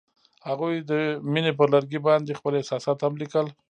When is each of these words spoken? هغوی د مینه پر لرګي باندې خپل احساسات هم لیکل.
هغوی 0.47 0.75
د 0.91 0.91
مینه 1.33 1.51
پر 1.59 1.67
لرګي 1.75 1.99
باندې 2.07 2.37
خپل 2.39 2.53
احساسات 2.55 2.97
هم 3.01 3.13
لیکل. 3.21 3.45